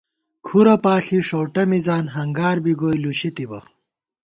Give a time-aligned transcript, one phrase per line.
[0.45, 3.59] کھُرہ پاݪی ݭؤٹہ مِزان ہنگار بی گوئی لُشی تِبہ